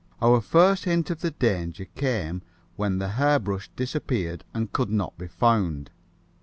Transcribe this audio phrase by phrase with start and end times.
[0.19, 2.41] Our first hint of the danger came
[2.75, 5.91] when the hairbrush disappeared and could not be found.